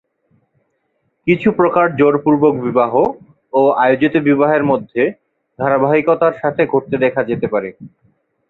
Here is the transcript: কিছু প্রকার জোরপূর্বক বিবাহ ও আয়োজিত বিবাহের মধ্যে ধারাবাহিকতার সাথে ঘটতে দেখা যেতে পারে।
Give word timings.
কিছু 1.27 1.49
প্রকার 1.51 1.85
জোরপূর্বক 1.95 2.53
বিবাহ 2.65 2.93
ও 3.53 3.61
আয়োজিত 3.77 4.13
বিবাহের 4.27 4.63
মধ্যে 4.63 5.01
ধারাবাহিকতার 5.59 6.33
সাথে 6.41 6.61
ঘটতে 6.67 6.95
দেখা 6.97 7.21
যেতে 7.29 7.47
পারে। 7.47 7.69